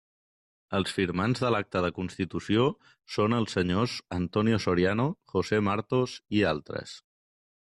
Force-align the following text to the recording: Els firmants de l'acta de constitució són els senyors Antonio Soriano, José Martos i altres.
Els 0.77 0.93
firmants 0.99 1.41
de 1.43 1.51
l'acta 1.55 1.83
de 1.85 1.91
constitució 1.97 2.65
són 3.17 3.37
els 3.41 3.53
senyors 3.57 3.99
Antonio 4.19 4.59
Soriano, 4.67 5.07
José 5.35 5.61
Martos 5.69 6.17
i 6.41 6.43
altres. 6.55 6.97